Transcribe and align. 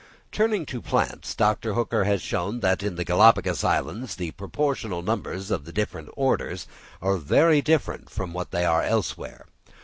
Turning 0.31 0.65
to 0.65 0.81
plants, 0.81 1.35
Dr. 1.35 1.75
Hooker 1.75 2.05
has 2.05 2.23
shown 2.23 2.61
that 2.61 2.81
in 2.81 2.95
the 2.95 3.03
Galapagos 3.03 3.63
Islands 3.63 4.15
the 4.15 4.31
proportional 4.31 5.03
numbers 5.03 5.51
of 5.51 5.63
the 5.63 5.71
different 5.71 6.09
orders 6.17 6.65
are 7.03 7.17
very 7.17 7.61
different 7.61 8.09
from 8.09 8.33
what 8.33 8.49
they 8.49 8.65
are 8.65 8.81
elsewhere. 8.81 9.45